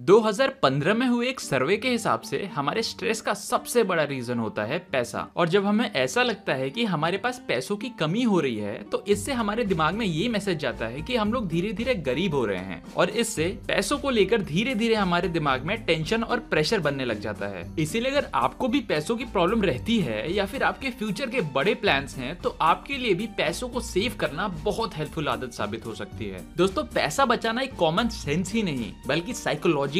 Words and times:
2015 0.00 0.94
में 0.94 1.06
हुए 1.06 1.26
एक 1.28 1.40
सर्वे 1.40 1.76
के 1.76 1.88
हिसाब 1.88 2.20
से 2.20 2.38
हमारे 2.54 2.82
स्ट्रेस 2.82 3.20
का 3.20 3.32
सबसे 3.34 3.82
बड़ा 3.84 4.02
रीजन 4.02 4.38
होता 4.38 4.64
है 4.64 4.78
पैसा। 4.92 5.26
और 5.36 5.48
जब 5.48 5.64
हमें 5.66 5.90
ऐसा 5.92 6.22
लगता 6.22 6.54
है 6.54 6.68
कि 6.70 6.84
हमारे 6.84 7.18
पास 7.18 7.40
पैसों 7.48 7.76
की 7.76 7.88
कमी 8.00 8.22
हो 8.22 8.38
रही 8.40 8.56
है 8.56 8.72
तो 8.82 9.02
इससे 9.08 9.32
हमारे 9.32 9.64
दिमाग 9.64 9.94
में 9.94 10.04
ये 10.06 10.28
मैसेज 10.28 10.58
जाता 10.58 10.86
है 10.86 11.02
कि 11.02 11.16
हम 11.16 11.32
लोग 11.32 11.48
धीरे 11.48 11.72
धीरे 11.72 11.94
गरीब 11.96 12.34
हो 12.34 12.44
रहे 12.44 12.58
हैं। 12.58 12.82
और 12.96 13.10
इससे 13.12 13.48
पैसों 13.68 13.98
को 13.98 14.10
लेकर 14.10 14.42
धीरे 14.42 14.74
धीरे 14.74 14.94
हमारे 14.94 15.28
दिमाग 15.28 15.64
में 15.64 15.76
टेंशन 15.84 16.22
और 16.22 16.40
प्रेशर 16.50 16.80
बनने 16.80 17.04
लग 17.04 17.20
जाता 17.20 17.46
है। 17.48 17.66
इसीलिए 17.78 18.10
अगर 18.10 18.30
आपको 18.34 18.68
भी 18.68 18.80
पैसों 18.88 19.16
की 19.16 19.24
प्रॉब्लम 19.26 19.62
रहती 19.62 19.98
है 19.98 20.32
या 20.32 20.46
फिर 20.46 20.62
आपके 20.62 20.90
फ्यूचर 20.92 21.30
के 21.30 21.40
बड़े 21.54 21.74
प्लान 21.74 22.06
है 22.16 22.34
तो 22.34 22.56
आपके 22.62 22.98
लिए 22.98 23.14
भी 23.14 23.26
पैसों 23.38 23.68
को 23.68 23.80
सेव 23.82 24.16
करना 24.20 24.48
बहुत 24.64 24.96
हेल्पफुल 24.96 25.28
आदत 25.28 25.52
साबित 25.52 25.86
हो 25.86 25.94
सकती 25.94 26.28
है। 26.28 26.44
दोस्तों, 26.56 26.84
पैसा 26.84 27.24
बचाना 27.26 27.60
एक 27.60 27.74
कॉमन 27.74 28.08
सेंस 28.14 28.52
ही 28.52 28.62
नहीं, 28.62 28.92
बल्कि 29.06 29.34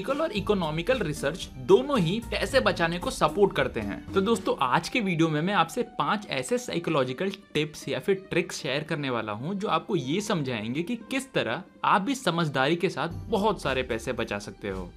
साइकोलॉजिकल 0.00 0.22
और 0.22 0.32
इकोनॉमिकल 0.32 0.98
रिसर्च 0.98 1.48
दोनों 1.66 1.98
ही 1.98 2.18
पैसे 2.30 2.60
बचाने 2.60 2.98
को 2.98 3.10
सपोर्ट 3.10 3.54
करते 3.56 3.80
हैं। 3.80 4.12
तो 4.12 4.20
दोस्तों, 4.20 4.54
आज 4.60 4.88
के 4.88 5.00
वीडियो 5.00 5.28
में 5.28 5.40
मैं 5.42 5.54
आपसे 5.54 5.82
पाँच 5.98 6.26
ऐसे 6.30 6.59
साइकोलॉजिकल 6.59 7.30
टिप्स 7.54 7.88
या 7.88 7.98
फिर 7.98 8.14
ट्रिक्स 8.30 8.60
शेयर 8.62 8.84
करने 8.84 9.10
वाला 9.10 9.32
हूँ 9.32 9.54
जो 9.54 9.68
आपको 9.68 9.96
ये 9.96 10.20
समझाएँगे 10.20 10.82
कि 10.82 10.96
किस 11.10 11.32
तरह 11.32 11.62
आप 11.84 12.02
भी 12.02 12.14
समझदारी 12.14 12.76
के 12.76 12.88
साथ 12.88 13.09
बहुत 13.30 13.62
सारे 13.62 13.82
पैसे 13.82 14.12
बचा 14.12 14.38
सकते 14.38 14.68
हो। 14.68 14.90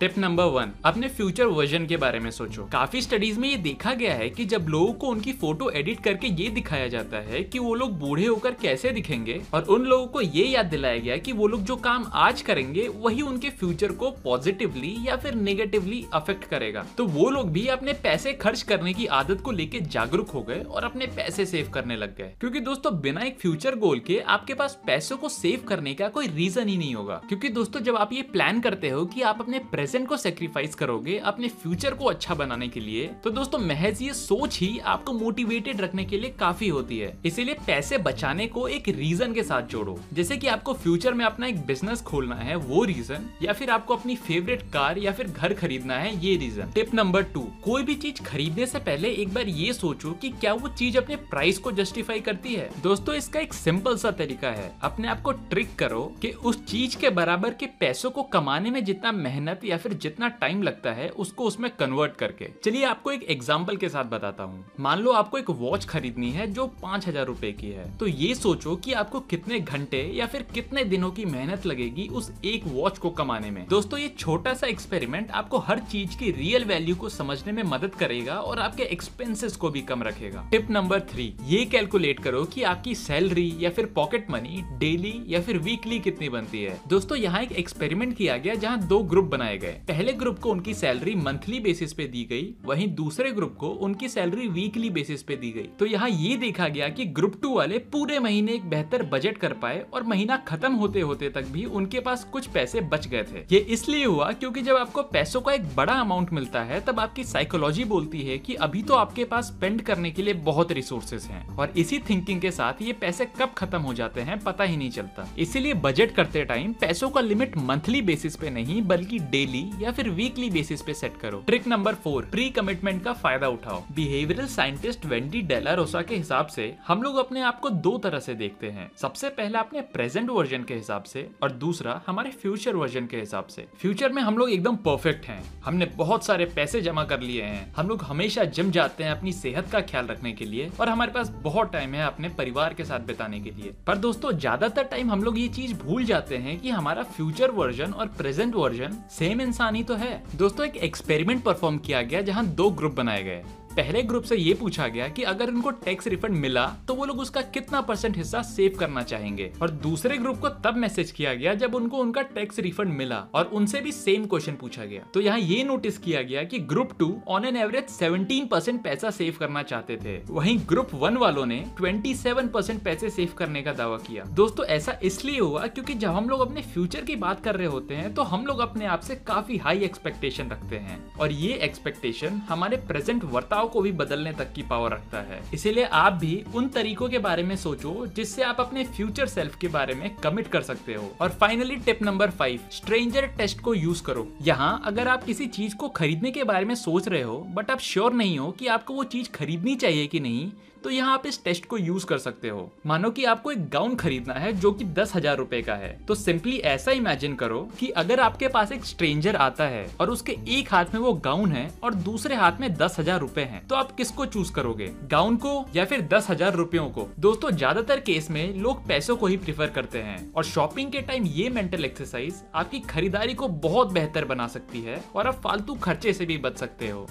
टिप 0.00 0.18
नंबर 0.18 0.44
वन 0.44 0.70
अपने 0.84 1.08
फ्यूचर 1.08 1.44
वर्जन 1.44 1.86
के 1.86 1.96
बारे 1.96 2.18
में 2.18 2.30
सोचो। 2.30 2.62
काफ़ी 2.64 3.00
स्टडीज़ 3.02 3.38
में 3.40 3.48
ये 3.48 3.56
देखा 3.56 3.92
गया 3.94 4.14
है 4.14 4.28
कि 4.30 4.44
जब 4.44 4.66
लोगों 4.68 4.92
को 4.92 5.06
उनकी 5.06 5.32
फ़ोटो 5.32 5.70
एडिट 5.70 6.00
करके 6.00 6.26
ये 6.26 6.48
दिखाया 6.48 6.86
जाता 6.88 7.16
है 7.16 7.42
कि 7.44 7.58
वो 7.58 7.74
लोग 7.74 7.98
बूढ़े 7.98 8.26
होकर 8.26 8.54
कैसे 8.54 8.90
दिखेंगे, 8.90 9.40
और 9.54 9.64
उन 9.64 9.82
लोगों 9.82 10.06
को 10.06 10.20
ये 10.20 10.44
याद 10.44 10.66
दिलाया 10.66 10.98
गया 10.98 11.16
कि 11.16 11.32
वो 11.32 11.46
लोग 11.46 11.62
जो 11.62 11.76
काम 11.76 12.06
आज 12.12 12.42
करेंगे, 12.42 12.88
वही 12.88 13.22
उनके 13.22 13.50
फ्यूचर 13.50 13.92
को 13.92 14.10
पॉजिटिवली 14.10 14.96
या 15.04 15.16
फिर 15.16 15.34
नेगेटिवली 15.34 16.04
अफेक्ट 16.12 16.44
करेगा। 16.44 16.86
तो 16.98 17.06
वो 17.06 17.28
लोग 17.30 17.50
भी 17.50 17.66
अपने 17.66 17.92
पैसे 17.92 18.32
खर्च 18.32 18.62
करने 18.62 18.94
की 18.94 19.06
आदत 19.06 19.40
को 19.40 19.50
लेकर 19.50 19.80
जागरूक 19.80 20.30
हो 20.30 20.42
गए 20.42 20.62
और 20.62 20.84
अपने 20.84 21.06
पैसे 21.06 21.46
सेव 21.46 21.70
करने 21.74 21.96
लग 21.96 22.16
गए। 22.16 22.32
क्योंकि 22.40 22.60
दोस्तों, 22.60 23.00
बिना 23.00 23.20
एक 23.20 23.38
फ्यूचर 23.38 23.76
गोल 23.76 23.98
के 23.98 24.18
आपके 24.28 24.54
पास 24.54 24.78
पैसों 24.86 25.16
को 25.16 25.28
सेव 25.28 25.66
करने 25.68 25.94
का 25.94 26.08
कोई 26.08 26.26
रीजन 26.26 26.68
ही 26.68 26.76
नहीं 26.76 26.94
होगा। 26.94 27.22
क्योंकि 27.28 27.48
दोस्तों, 27.48 27.80
जब 27.80 27.96
आप 27.96 28.12
ये 28.12 28.22
प्लान 28.22 28.60
करते 28.60 28.88
हो 28.88 29.04
कि 29.04 29.22
आप 29.22 29.40
अपने 29.40 29.58
प्रेजेंट 29.58 29.88
को 29.98 30.16
सेक्रीफाइस 30.16 30.74
करोगे 30.74 31.16
अपने 31.18 31.48
फ्यूचर 31.48 31.94
को 31.94 32.04
अच्छा 32.04 32.34
बनाने 32.34 32.68
के 32.68 32.80
लिए 32.80 33.06
तो 33.24 33.30
दोस्तों 33.30 33.58
महज 33.58 34.02
ये 34.02 34.12
सोच 34.14 34.58
ही 34.58 34.78
आपको 34.86 35.12
मोटिवेटेड 35.12 35.80
रखने 35.80 36.04
के 36.04 36.18
लिए 36.18 36.30
काफ़ी 36.30 36.68
होती 36.68 36.98
है। 36.98 37.12
इसीलिए 37.26 37.54
पैसे 37.66 37.98
बचाने 37.98 38.46
को 38.46 38.66
एक 38.68 38.88
रीजन 38.88 39.32
के 39.34 39.42
साथ 39.42 39.62
जोड़ो। 39.62 39.98
जैसे 40.12 40.36
कि 40.36 40.46
आपको 40.46 40.74
फ्यूचर 40.74 41.14
में 41.14 41.24
अपना 41.24 41.46
एक 41.46 41.60
बिज़नेस 41.66 42.02
खोलना 42.02 42.34
है, 42.34 42.56
वो 42.56 42.84
रीजन 42.84 43.28
या 43.42 43.52
फिर 43.52 43.70
आपको 43.70 43.96
अपनी 43.96 44.16
फेवरेट 44.16 44.62
कार 44.62 44.98
या 44.98 45.12
फिर 45.12 45.26
घर 45.26 45.54
खरीदना 45.54 45.94
है, 45.94 46.14
ये 46.26 46.36
रीजन 46.36 46.72
टिप 46.74 46.94
नंबर 46.94 47.22
टू 47.24 47.40
कोई 47.64 47.82
भी 47.82 47.94
चीज़ 47.94 48.22
खरीदने 48.22 48.66
से 48.66 48.78
पहले 48.78 49.10
एक 49.12 49.34
बार 49.34 49.48
ये 49.48 49.72
सोचो 49.72 50.12
कि 50.12 50.28
क्या 50.30 50.52
वो 50.54 50.68
चीज़ 50.68 50.98
अपने 50.98 51.16
प्राइस 51.16 51.58
को 51.58 51.72
जस्टिफाई 51.72 52.20
करती 52.20 52.54
है। 52.54 52.70
दोस्तों, 52.82 53.14
इसका 53.14 53.40
एक 53.40 53.54
सिंपल 53.54 53.96
सा 53.96 54.10
तरीका 54.10 54.48
है। 54.48 54.72
अपने 54.82 55.08
आप 55.08 55.22
को 55.22 55.32
ट्रिक 55.32 55.74
करो 55.76 56.02
कि 56.22 56.30
उस 56.30 56.64
चीज़ 56.64 56.96
के 56.96 57.10
बराबर 57.10 57.54
के 57.54 57.66
पैसों 57.80 58.10
को 58.10 58.22
कमाने 58.22 58.70
में 58.70 58.84
जितना 58.84 59.12
मेहनत 59.12 59.60
या 59.64 59.76
फिर 59.80 59.92
जितना 59.94 60.28
टाइम 60.40 60.62
लगता 60.62 60.92
है, 60.92 61.08
उसको 61.10 61.44
उसमें 61.44 61.70
कन्वर्ट 61.70 62.16
करके। 62.16 62.48
चलिए 62.64 62.84
आपको 62.84 63.12
एक 63.12 63.22
एग्ज़ाम्पल 63.30 63.76
के 63.76 63.88
साथ 63.88 64.04
बताता 64.06 64.44
हूँ। 64.44 64.64
मान 64.80 64.98
लो 64.98 65.12
आपको 65.12 65.38
एक 65.38 65.50
वॉच 65.50 65.84
खरीदनी 65.84 66.30
है 66.30 66.46
जो 66.52 66.66
पाँच 66.82 67.06
हज़ार 67.08 67.26
रुपए 67.26 67.52
की 67.52 67.70
है। 67.70 67.88
तो 67.98 68.06
ये 68.06 68.34
सोचो 68.34 68.74
कि 68.76 68.92
आपको 68.94 69.20
कितने 69.30 69.60
घंटे 69.60 70.02
या 70.14 70.26
फिर 70.26 70.42
कितने 70.54 70.84
दिनों 70.86 71.10
की 71.10 71.24
मेहनत 71.26 71.66
लगेगी 71.66 72.06
उस 72.10 72.30
एक 72.44 72.64
वॉच 72.66 72.98
को 72.98 73.10
कमाने 73.12 73.50
में। 73.50 73.66
दोस्तों, 73.68 73.98
ये 73.98 74.08
छोटा 74.18 74.54
सा 74.54 74.66
एक्सपेरिमेंट 74.66 75.30
आपको 75.32 75.58
हर 75.60 75.78
चीज़ 75.90 76.16
की 76.18 76.30
रियल 76.32 76.64
वैल्यू 76.64 76.96
को 76.96 77.08
समझने 77.08 77.52
में 77.52 77.62
मदद 77.64 77.94
करेगा 77.94 78.38
और 78.40 78.58
आपके 78.58 78.82
एक्सपेंसेस 78.92 79.56
को 79.56 79.70
भी 79.70 79.80
कम 79.82 80.02
रखेगा। 80.02 80.46
टिप 80.50 80.70
नंबर 80.70 81.00
थ्री 81.10 81.32
ये 81.46 81.64
कैलकुलेट 81.66 82.20
करो 82.20 82.44
कि 82.44 82.62
आपकी 82.64 82.94
सैलरी 82.96 83.52
या 83.60 83.70
फिर 83.70 83.86
पॉकेट 83.94 84.30
मनी 84.30 84.62
डेली 84.78 85.14
या 85.26 85.40
फिर 85.40 85.58
वीकली 85.60 85.98
कितनी 86.00 86.28
बनती 86.28 86.62
है। 86.62 86.78
दोस्तों, 86.88 87.18
यहाँ 87.18 87.42
एक 87.42 87.52
एक्सपेरिमेंट 87.54 88.16
किया 88.16 88.36
गया 88.36 88.54
जहाँ 88.56 88.80
दो 88.80 88.98
ग्रुप 89.04 89.24
बनाए 89.26 89.56
गए। 89.58 89.69
पहले 89.88 90.12
ग्रुप 90.12 90.38
को 90.38 90.50
उनकी 90.50 90.74
सैलरी 90.74 91.14
मंथली 91.14 91.60
बेसिस 91.60 91.92
पे 91.92 92.06
दी 92.06 92.24
गई, 92.24 92.48
वहीं 92.64 92.88
दूसरे 92.94 93.30
ग्रुप 93.30 93.56
को 93.56 93.68
उनकी 93.80 94.08
सैलरी 94.08 94.48
वीकली 94.48 94.90
बेसिस 94.90 95.22
पे 95.22 95.36
दी 95.36 95.50
गई। 95.50 95.68
तो 95.78 95.86
यहाँ 95.86 96.08
ये 96.10 96.36
देखा 96.36 96.68
गया 96.68 96.88
कि 96.88 97.04
ग्रुप 97.10 97.38
टू 97.42 97.54
वाले 97.54 97.78
पूरे 97.92 98.18
महीने 98.18 98.52
एक 98.52 98.68
बेहतर 98.70 99.02
बजट 99.02 99.38
कर 99.38 99.52
पाए 99.54 99.84
और 99.94 100.02
महीना 100.02 100.36
खत्म 100.48 100.72
होते 100.74 101.00
होते 101.00 101.28
तक 101.30 101.46
भी 101.46 101.64
उनके 101.64 102.00
पास 102.00 102.24
कुछ 102.24 102.46
पैसे 102.46 102.80
बच 102.82 103.06
गए 103.08 103.22
थे। 103.24 103.44
ये 103.52 103.58
इसलिए 103.70 104.04
हुआ 104.04 104.30
क्योंकि 104.32 104.62
जब 104.62 104.76
आपको 104.76 105.02
पैसों 105.02 105.40
का 105.40 105.52
एक 105.52 105.64
बड़ा 105.76 105.92
अमाउंट 105.92 106.32
मिलता 106.32 106.62
है, 106.62 106.80
तब 106.80 107.00
आपकी 107.00 107.24
साइकोलॉजी 107.24 107.84
बोलती 107.84 108.22
है 108.22 108.38
कि 108.38 108.54
अभी 108.60 108.82
तो 108.82 108.94
आपके 108.94 109.24
पास 109.24 109.46
स्पेंड 109.46 109.82
करने 109.82 110.10
के 110.10 110.22
लिए 110.22 110.34
बहुत 110.44 110.72
रिसोर्सेज 110.72 111.24
हैं। 111.24 111.46
और 111.56 111.72
इसी 111.76 111.98
थिंकिंग 112.10 112.40
के 112.40 112.50
साथ 112.50 112.82
ये 112.82 112.92
पैसे 112.92 113.24
कब 113.40 113.52
खत्म 113.56 113.78
हो 113.80 113.94
जाते 113.94 114.20
हैं, 114.20 114.38
पता 114.40 114.64
ही 114.64 114.76
नहीं 114.76 114.90
चलता। 114.90 115.28
इसीलिए 115.38 115.74
बजट 115.76 116.14
करते 116.14 116.44
टाइम 116.44 116.72
पैसों 116.80 117.10
का 117.10 117.20
लिमिट 117.20 117.56
मंथली 117.58 118.02
बेसिस 118.02 118.36
पे 118.36 118.50
नहीं, 118.50 118.80
बल्कि 118.82 119.18
डेली 119.30 119.59
या 119.80 119.90
फिर 119.90 120.08
वीकली 120.10 120.50
बेसिस 120.50 120.82
पे 120.82 120.94
सेट 120.94 121.16
करो। 121.16 121.42
Trick 121.46 121.66
number 121.66 121.94
four 121.94 122.24
pre 122.30 122.48
commitment 122.50 123.02
का 123.04 123.12
फ़ायदा 123.14 123.48
उठाओ। 123.48 123.82
बिहेवियरल 123.92 124.46
साइंटिस्ट 124.48 125.06
वेंडी 125.06 125.42
डेलारोसा 125.42 126.02
के 126.02 126.16
हिसाब 126.16 126.46
से 126.46 126.74
हम 126.86 127.02
लोग 127.02 127.16
अपने 127.16 127.40
आप 127.42 127.60
को 127.60 127.70
दो 127.70 127.96
तरह 127.98 128.18
से 128.18 128.34
देखते 128.34 128.70
हैं। 128.70 128.90
सबसे 128.96 129.28
पहला 129.30 129.60
अपने 129.60 129.80
प्रेजेंट 129.92 130.30
वर्जन 130.30 130.64
के 130.64 130.74
हिसाब 130.74 131.02
से 131.04 131.28
और 131.42 131.52
दूसरा 131.52 132.00
हमारे 132.06 132.30
फ्यूचर 132.32 132.76
वर्जन 132.76 133.06
के 133.06 133.16
हिसाब 133.16 133.46
से। 133.46 133.66
फ्यूचर 133.80 134.12
में 134.12 134.22
हम 134.22 134.38
लोग 134.38 134.50
एकदम 134.50 134.76
परफेक्ट 134.84 135.26
हैं। 135.26 135.42
हमने 135.64 135.86
बहुत 135.96 136.24
सारे 136.24 136.44
पैसे 136.54 136.80
जमा 136.80 137.04
कर 137.04 137.20
लिए 137.20 137.42
हैं। 137.42 137.72
हम 137.74 137.88
लोग 137.88 138.02
हमेशा 138.02 138.44
जिम 138.46 138.70
जाते 138.70 139.04
हैं 139.04 139.10
अपनी 139.10 139.32
सेहत 139.32 139.70
का 139.72 139.80
ख्याल 139.82 140.06
रखने 140.06 140.32
के 140.32 140.44
लिए 140.44 140.70
और 140.80 140.88
हमारे 140.88 141.12
पास 141.12 141.28
बहुत 141.42 141.72
टाइम 141.72 141.94
है 141.94 142.04
अपने 142.06 142.28
परिवार 142.38 142.74
के 142.74 142.84
साथ 142.84 143.06
बिताने 143.06 143.40
के 143.40 143.50
लिए। 143.50 143.72
पर 143.86 143.96
दोस्तों, 143.98 144.32
ज़्यादातर 144.32 144.84
टाइम 144.84 145.10
हम 145.10 145.22
लोग 145.24 145.38
ये 145.38 145.48
चीज़ 145.50 145.74
भूल 145.76 146.04
जाते 146.04 146.36
हैं 146.38 146.58
कि 146.60 146.70
हमारा 146.70 147.02
फ्यूचर 147.10 147.50
वर्जन 147.52 147.92
और 147.92 148.06
प्रेजेंट 148.18 148.54
वर्जन 148.54 148.96
सेम 149.10 149.39
इंसान 149.40 149.74
ही 149.74 149.82
तो 149.82 149.94
है। 149.94 150.22
दोस्तों, 150.36 150.66
एक 150.66 150.76
एक्सपेरिमेंट 150.76 151.42
परफॉर्म 151.42 151.78
किया 151.78 152.02
गया 152.02 152.20
जहाँ 152.20 152.46
दो 152.46 152.70
ग्रुप 152.70 152.92
बनाए 152.92 153.22
गए। 153.22 153.42
पहले 153.80 154.02
ग्रुप 154.02 154.22
से 154.22 154.36
ये 154.36 154.52
पूछा 154.54 154.86
गया 154.88 155.06
कि 155.08 155.22
अगर 155.22 155.48
उनको 155.48 155.70
टैक्स 155.84 156.06
रिफंड 156.06 156.36
मिला 156.36 156.64
तो 156.88 156.94
वो 156.94 157.04
लोग 157.04 157.20
उसका 157.20 157.40
कितना 157.50 157.80
परसेंट 157.80 158.16
हिस्सा 158.16 158.40
सेव 158.42 158.76
करना 158.78 159.02
चाहेंगे? 159.02 159.50
और 159.62 159.70
दूसरे 159.70 160.16
ग्रुप 160.18 160.40
को 160.40 160.48
तब 160.64 160.76
मैसेज 160.76 161.10
किया 161.10 161.32
गया 161.34 161.54
जब 161.54 161.74
उनको 161.74 161.98
उनका 161.98 162.22
टैक्स 162.34 162.58
रिफंड 162.58 162.92
मिला 162.94 163.18
और 163.34 163.44
उनसे 163.50 163.80
भी 163.80 163.92
सेम 163.92 164.26
क्वेश्चन 164.26 164.56
पूछा 164.56 164.84
गया। 164.84 165.04
तो 165.14 165.20
यहाँ 165.20 165.38
ये 165.38 165.62
नोटिस 165.64 165.98
किया 165.98 166.22
गया 166.22 166.42
कि 166.42 166.58
group 166.72 166.92
two 166.98 167.08
on 167.28 167.44
an 167.44 167.56
average 167.56 167.88
seventeen 167.90 168.46
percent 168.46 168.82
पैसा 168.84 169.10
सेव 169.10 169.36
करना 169.40 169.62
चाहते 169.62 169.96
थे। 169.96 170.18
वहीं 170.30 170.58
ग्रुप 170.68 170.94
वन 170.94 171.16
वालों 171.16 171.46
ने 171.46 171.58
ट्वेंटी 171.76 172.14
सेवन 172.16 172.48
परसेंट 172.48 172.82
पैसे 172.82 173.10
सेव 173.10 173.32
करने 173.38 173.62
का 173.62 173.72
दावा 173.72 173.96
किया। 174.00 174.24
दोस्तों, 174.34 174.66
ऐसा 174.66 174.98
इसलिए 175.02 175.38
हुआ 175.38 175.66
क्योंकि 175.68 175.94
जब 175.94 176.10
हम 176.10 176.28
लोग 176.28 176.40
अपने 176.40 176.62
फ्यूचर 176.64 177.04
की 177.04 177.16
बात 177.16 177.42
कर 177.44 177.56
रहे 177.56 177.68
होते 177.68 177.94
हैं 177.94 178.12
तो 178.14 178.22
हम 178.24 178.46
लोग 178.46 178.60
अपने 178.60 178.86
आप 178.88 179.00
से 179.00 179.16
काफ़ी 179.26 179.56
हाई 179.58 179.82
एक्सपेक्टेशन 179.84 180.50
रखते 180.50 180.76
हैं। 180.78 181.00
और 181.14 181.32
ये 181.32 181.52
एक्सपेक्टेशन 181.62 182.40
हमारे 182.48 182.76
प्रेजेंट 182.88 183.24
वर्ताव 183.26 183.68
को 183.72 183.80
भी 183.80 183.92
बदलने 183.92 184.32
तक 184.32 184.52
की 184.52 184.62
पावर 184.62 184.90
रखता 184.90 185.20
है। 185.22 185.42
इसीलिए 185.54 185.84
आप 185.84 186.12
भी 186.12 186.44
उन 186.54 186.68
तरीकों 186.68 187.08
के 187.08 187.18
बारे 187.18 187.42
में 187.42 187.56
सोचो, 187.56 188.06
जिससे 188.06 188.42
आप 188.42 188.60
अपने 188.60 188.84
फ्यूचर 188.86 189.26
सेल्फ 189.26 189.56
के 189.56 189.68
बारे 189.68 189.94
में 189.94 190.14
कमिट 190.16 190.48
कर 190.48 190.62
सकते 190.62 190.94
हो। 190.94 191.12
और 191.20 191.28
finally 191.30 191.76
tip 191.76 192.02
number 192.02 192.30
five 192.30 192.60
stranger 192.72 193.26
test 193.38 193.60
को 193.60 193.74
यूज़ 193.74 194.02
करो। 194.02 194.26
यहाँ, 194.42 194.82
अगर 194.84 195.08
आप 195.08 195.24
किसी 195.24 195.46
चीज़ 195.48 195.76
को 195.76 195.88
खरीदने 195.88 196.30
के 196.30 196.44
बारे 196.44 196.64
में 196.64 196.74
सोच 196.74 197.08
रहे 197.08 197.22
हो 197.22 197.38
बट 197.50 197.70
आप 197.70 197.80
श्योर 197.80 198.12
नहीं 198.12 198.38
हो 198.38 198.50
कि 198.50 198.66
आपको 198.68 198.94
वो 198.94 199.04
चीज़ 199.04 199.30
खरीदनी 199.30 199.74
चाहिए 199.76 200.06
कि 200.06 200.20
नहीं 200.20 200.50
तो 200.84 200.90
यहाँ 200.90 201.12
आप 201.14 201.26
इस 201.26 201.42
टेस्ट 201.44 201.66
को 201.66 201.78
यूज़ 201.78 202.06
कर 202.06 202.18
सकते 202.18 202.48
हो। 202.48 202.70
मानो 202.86 203.10
कि 203.10 203.24
आपको 203.24 203.50
एक 203.52 203.68
गाउन 203.70 203.94
खरीदना 203.96 204.34
है 204.34 204.52
जो 204.52 204.72
कि 204.72 204.84
दस 204.86 205.14
हज़ार 205.14 205.36
रूपए 205.36 205.60
का 205.62 205.74
है। 205.74 205.90
तो 206.06 206.14
सिंपली 206.14 206.56
ऐसा 206.66 206.92
इमेजिन 206.92 207.34
करो 207.34 207.60
कि 207.78 207.88
अगर 207.96 208.20
आपके 208.20 208.48
पास 208.48 208.72
एक 208.72 208.84
स्ट्रेंजर 208.84 209.36
आता 209.38 209.64
है 209.66 209.86
और 210.00 210.10
उसके 210.10 210.36
एक 210.50 210.72
हाथ 210.72 210.94
में 210.94 211.00
वो 211.00 211.12
गाउन 211.24 211.52
है 211.52 211.68
और 211.84 211.94
दूसरे 211.96 212.34
हाथ 212.34 212.60
में 212.60 212.72
दस 212.74 212.98
हज़ार 212.98 213.20
रूपए 213.20 213.42
है 213.42 213.62
तो 213.68 213.74
आप 213.74 213.92
किसको 213.92 214.26
चूज़ 214.26 214.52
करोगे? 214.52 214.90
गाउन 215.10 215.36
को 215.36 215.64
या 215.76 215.84
फिर 215.84 216.00
दस 216.08 216.30
हज़ार 216.30 216.54
रूपयों 216.54 216.88
को? 216.90 217.08
दोस्तों, 217.18 217.50
ज़्यादातर 217.50 218.00
केस 218.00 218.30
में 218.30 218.54
लोग 218.56 218.86
पैसों 218.88 219.16
को 219.16 219.26
ही 219.26 219.36
प्रिफर 219.38 219.70
करते 219.70 219.98
हैं 220.00 220.32
और 220.32 220.44
शॉपिंग 220.44 220.92
के 220.92 221.00
टाइम 221.02 221.24
ये 221.26 221.48
मेंटल 221.50 221.84
एक्सरसाइज 221.84 222.42
आपकी 222.54 222.80
खरीदारी 222.80 223.34
को 223.34 223.48
बहुत 223.48 223.92
बेहतर 223.92 224.24
बना 224.24 224.46
सकती 224.48 224.80
है 224.80 225.02
और 225.14 225.26
आप 225.26 225.40
फालतू 225.40 225.74
खर्चे 225.82 226.12
से 226.12 226.26
भी 226.26 226.38
बच 226.38 226.58
सकते 226.58 226.88
हो। 226.88 227.06